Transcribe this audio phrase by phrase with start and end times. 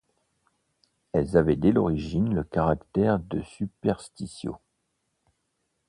[1.13, 4.57] Elles avaient dès l'origine le caractère de superstitio.